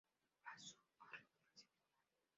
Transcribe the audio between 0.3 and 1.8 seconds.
Pasó a retiro ese